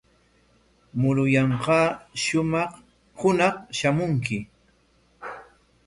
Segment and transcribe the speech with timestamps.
[0.99, 1.87] Muruyanqaa
[3.19, 4.37] hunaq shamunki.